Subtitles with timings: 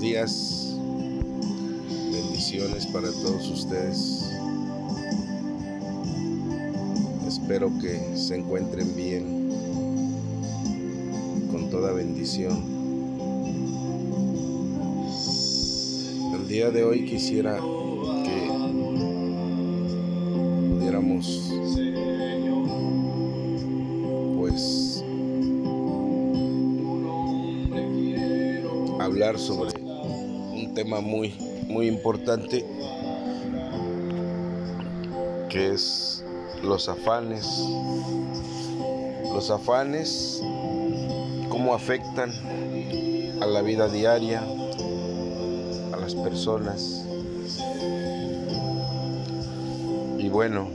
[0.00, 0.76] días.
[2.12, 4.30] Bendiciones para todos ustedes.
[7.26, 9.48] Espero que se encuentren bien,
[11.50, 12.62] con toda bendición.
[16.34, 18.50] El día de hoy quisiera que
[20.68, 21.52] pudiéramos
[24.36, 25.04] pues
[29.00, 29.77] hablar sobre
[30.78, 31.34] tema muy
[31.66, 32.64] muy importante
[35.48, 36.24] que es
[36.62, 37.44] los afanes
[39.34, 40.40] los afanes
[41.48, 42.30] cómo afectan
[43.42, 44.40] a la vida diaria
[45.92, 47.04] a las personas
[50.16, 50.68] y bueno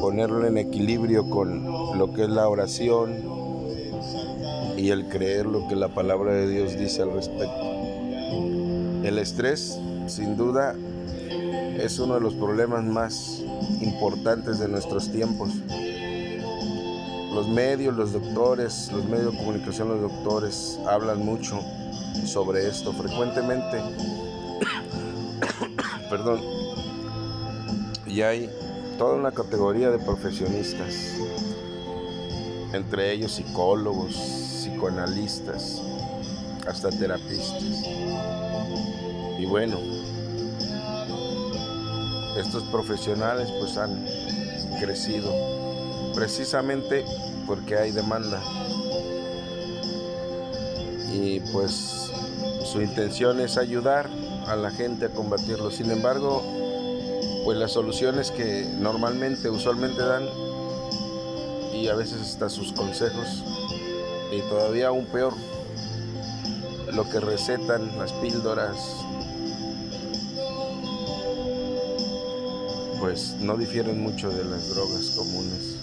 [0.00, 3.18] ponerlo en equilibrio con lo que es la oración
[4.78, 7.72] y el creer lo que la palabra de Dios dice al respecto.
[9.02, 10.76] El estrés, sin duda,
[11.76, 13.42] es uno de los problemas más
[13.80, 15.50] importantes de nuestros tiempos.
[17.34, 21.60] Los medios, los doctores, los medios de comunicación, los doctores hablan mucho
[22.24, 23.80] sobre esto frecuentemente.
[26.10, 26.40] Perdón.
[28.06, 28.48] Y hay
[28.98, 31.16] toda una categoría de profesionistas,
[32.72, 35.82] entre ellos psicólogos, psicoanalistas,
[36.66, 37.62] hasta terapistas.
[39.38, 39.78] Y bueno,
[42.36, 44.06] estos profesionales pues han
[44.80, 45.32] crecido
[46.14, 47.04] precisamente
[47.46, 48.40] porque hay demanda.
[51.12, 52.10] Y pues
[52.64, 54.08] su intención es ayudar
[54.46, 55.70] a la gente a combatirlo.
[55.70, 56.42] Sin embargo,
[57.44, 60.24] pues las soluciones que normalmente, usualmente dan
[61.74, 63.42] y a veces hasta sus consejos
[64.30, 65.34] y todavía aún peor
[66.94, 68.76] lo que recetan las píldoras
[73.00, 75.76] pues no difieren mucho de las drogas comunes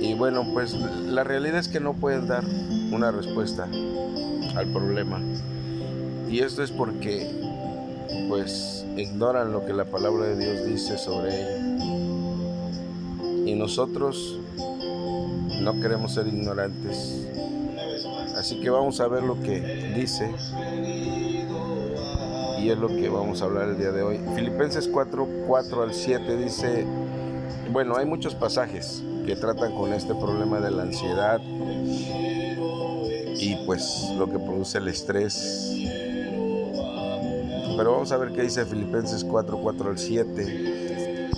[0.00, 2.44] y bueno pues la realidad es que no pueden dar
[2.90, 3.68] una respuesta
[4.56, 5.20] al problema
[6.28, 7.28] y esto es porque
[8.28, 11.86] pues ignoran lo que la palabra de Dios dice sobre ello.
[13.46, 14.38] Y nosotros
[15.60, 17.26] no queremos ser ignorantes.
[18.40, 19.60] Así que vamos a ver lo que
[19.94, 20.30] dice.
[22.58, 24.18] Y es lo que vamos a hablar el día de hoy.
[24.34, 26.86] Filipenses 4, 4 al 7 dice,
[27.70, 31.38] bueno, hay muchos pasajes que tratan con este problema de la ansiedad
[33.42, 35.76] y pues lo que produce el estrés
[37.76, 41.30] pero vamos a ver qué dice Filipenses 4, 4 al 7.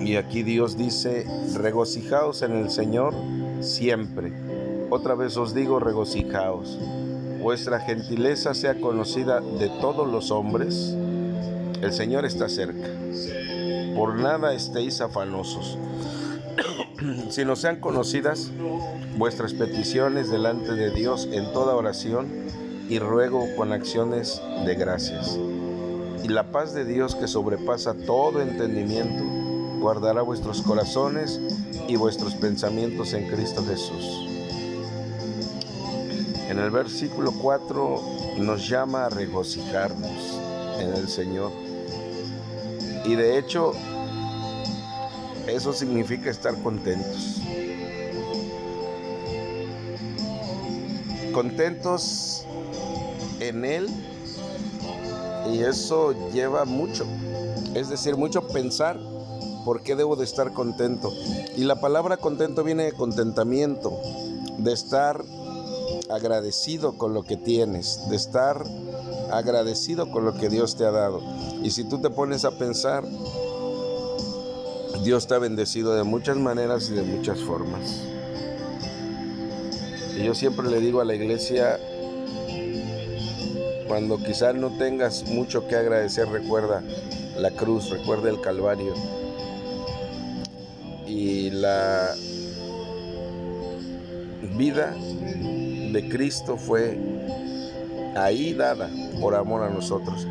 [0.00, 3.14] Y aquí Dios dice, regocijaos en el Señor
[3.60, 4.45] siempre.
[4.90, 6.78] Otra vez os digo, regocijaos.
[7.40, 10.96] Vuestra gentileza sea conocida de todos los hombres.
[11.82, 12.88] El Señor está cerca.
[13.94, 15.78] Por nada estéis afanosos,
[17.30, 18.50] sino sean conocidas
[19.16, 22.28] vuestras peticiones delante de Dios en toda oración
[22.88, 25.38] y ruego con acciones de gracias
[26.26, 29.22] y la paz de Dios que sobrepasa todo entendimiento
[29.78, 31.40] guardará vuestros corazones
[31.86, 34.35] y vuestros pensamientos en Cristo Jesús.
[36.56, 38.00] En el versículo 4
[38.38, 40.40] nos llama a regocijarnos
[40.78, 41.52] en el Señor.
[43.04, 43.72] Y de hecho,
[45.46, 47.42] eso significa estar contentos.
[51.34, 52.46] Contentos
[53.40, 53.90] en Él
[55.52, 57.04] y eso lleva mucho,
[57.74, 58.98] es decir, mucho pensar
[59.66, 61.12] por qué debo de estar contento.
[61.54, 64.00] Y la palabra contento viene de contentamiento,
[64.56, 65.22] de estar
[66.10, 68.64] agradecido con lo que tienes, de estar
[69.30, 71.20] agradecido con lo que Dios te ha dado.
[71.62, 73.04] Y si tú te pones a pensar,
[75.02, 78.02] Dios te ha bendecido de muchas maneras y de muchas formas.
[80.16, 81.78] Y yo siempre le digo a la iglesia,
[83.86, 86.82] cuando quizás no tengas mucho que agradecer, recuerda
[87.36, 88.94] la cruz, recuerda el Calvario.
[91.06, 92.14] Y la
[94.56, 94.96] vida
[95.92, 96.98] de Cristo fue
[98.16, 98.90] ahí dada
[99.20, 100.26] por amor a nosotros.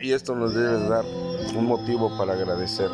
[0.00, 1.04] Y esto nos debe dar
[1.56, 2.90] un motivo para agradecer.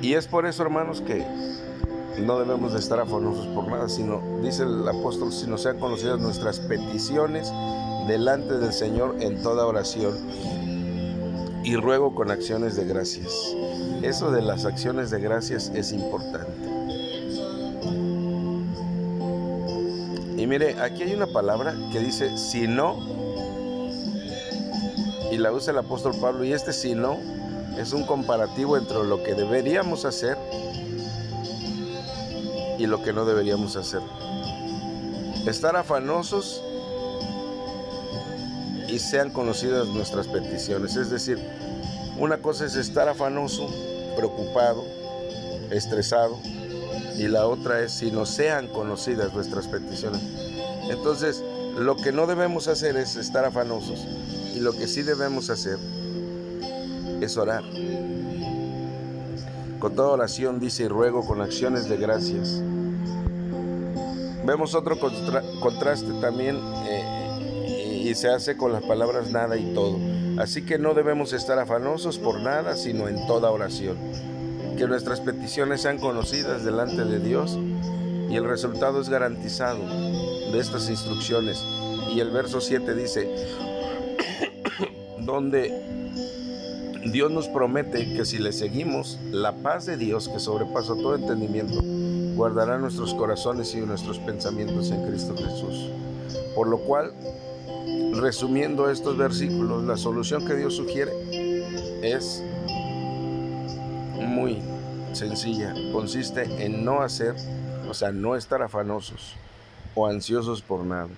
[0.00, 1.24] Y es por eso, hermanos, que
[2.20, 6.60] no debemos de estar afanosos por nada, sino, dice el apóstol, sino sean conocidas nuestras
[6.60, 7.52] peticiones
[8.06, 10.18] delante del Señor en toda oración
[11.64, 13.32] y ruego con acciones de gracias.
[14.02, 16.72] Eso de las acciones de gracias es importante.
[20.52, 22.98] mire, aquí hay una palabra que dice si no,
[25.30, 27.16] y la usa el apóstol Pablo, y este si no
[27.78, 30.36] es un comparativo entre lo que deberíamos hacer
[32.78, 34.02] y lo que no deberíamos hacer.
[35.46, 36.62] Estar afanosos
[38.92, 40.96] y sean conocidas nuestras peticiones.
[40.96, 41.38] Es decir,
[42.18, 43.66] una cosa es estar afanoso,
[44.16, 44.84] preocupado,
[45.70, 46.38] estresado,
[47.16, 50.20] y la otra es si no sean conocidas nuestras peticiones.
[50.90, 51.42] Entonces,
[51.78, 54.06] lo que no debemos hacer es estar afanosos
[54.54, 55.78] y lo que sí debemos hacer
[57.22, 57.64] es orar.
[59.78, 62.60] Con toda oración dice y ruego con acciones de gracias.
[64.44, 64.98] Vemos otro
[65.60, 67.01] contraste también eh,
[68.14, 69.98] se hace con las palabras nada y todo.
[70.38, 73.96] Así que no debemos estar afanosos por nada, sino en toda oración
[74.76, 77.58] que nuestras peticiones sean conocidas delante de Dios
[78.30, 79.80] y el resultado es garantizado
[80.50, 81.62] de estas instrucciones.
[82.14, 83.28] Y el verso 7 dice,
[85.20, 85.92] donde
[87.12, 91.82] Dios nos promete que si le seguimos, la paz de Dios que sobrepasa todo entendimiento,
[92.34, 95.90] guardará nuestros corazones y nuestros pensamientos en Cristo Jesús.
[96.54, 97.12] Por lo cual,
[98.12, 101.12] resumiendo estos versículos, la solución que Dios sugiere
[102.02, 102.42] es
[104.20, 104.58] muy
[105.12, 105.74] sencilla.
[105.92, 107.34] Consiste en no hacer,
[107.88, 109.34] o sea, no estar afanosos
[109.94, 111.08] o ansiosos por nada.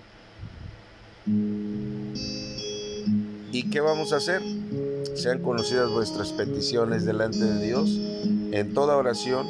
[3.51, 4.41] ¿Y qué vamos a hacer?
[5.15, 7.89] Sean conocidas vuestras peticiones delante de Dios
[8.51, 9.47] en toda oración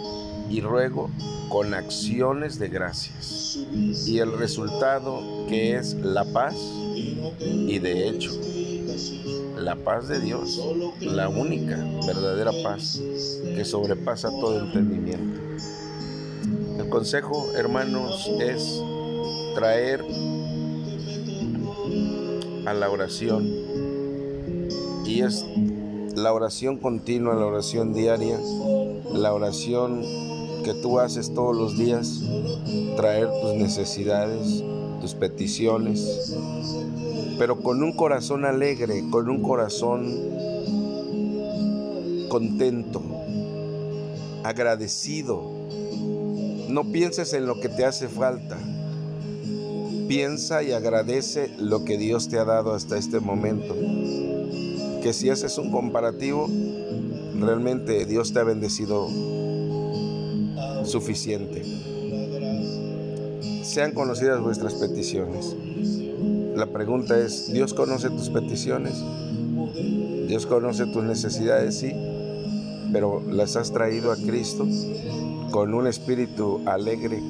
[0.49, 1.09] y ruego
[1.49, 3.57] con acciones de gracias.
[4.07, 6.55] Y el resultado que es la paz
[7.37, 8.31] y de hecho
[9.57, 10.61] la paz de Dios,
[11.01, 13.01] la única verdadera paz
[13.43, 15.41] que sobrepasa todo entendimiento.
[16.77, 18.81] El consejo, hermanos, es
[19.55, 20.05] traer
[22.65, 23.49] a la oración
[25.05, 25.45] y es
[26.15, 28.39] la oración continua, la oración diaria,
[29.13, 30.03] la oración
[30.65, 32.23] que tú haces todos los días,
[32.95, 34.63] traer tus necesidades,
[34.99, 36.35] tus peticiones,
[37.37, 40.11] pero con un corazón alegre, con un corazón
[42.29, 43.03] contento,
[44.43, 45.43] agradecido.
[46.67, 48.57] No pienses en lo que te hace falta.
[50.07, 53.75] Piensa y agradece lo que Dios te ha dado hasta este momento.
[55.03, 56.49] Que si haces un comparativo,
[57.39, 59.07] realmente Dios te ha bendecido
[60.85, 61.63] suficiente.
[63.63, 65.55] Sean conocidas vuestras peticiones.
[66.55, 69.03] La pregunta es, ¿Dios conoce tus peticiones?
[70.27, 71.91] Dios conoce tus necesidades, sí,
[72.91, 74.65] pero las has traído a Cristo
[75.51, 77.21] con un espíritu alegre,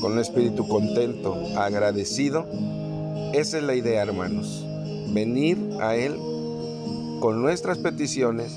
[0.00, 2.46] con un espíritu contento, agradecido.
[3.32, 4.64] Esa es la idea, hermanos.
[5.12, 6.16] Venir a Él
[7.20, 8.52] con nuestras peticiones,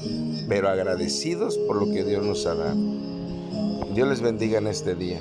[0.47, 2.93] pero agradecidos por lo que Dios nos ha dado.
[3.93, 5.19] Dios les bendiga en este día.